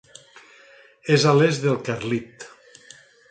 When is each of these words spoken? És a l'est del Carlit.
És 1.17 1.27
a 1.31 1.35
l'est 1.41 1.67
del 1.67 1.77
Carlit. 1.91 2.47